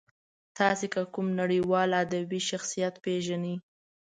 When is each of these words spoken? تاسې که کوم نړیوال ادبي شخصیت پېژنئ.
تاسې 0.57 0.85
که 0.93 1.01
کوم 1.13 1.27
نړیوال 1.39 1.89
ادبي 2.03 2.39
شخصیت 2.49 2.95
پېژنئ. 3.03 3.55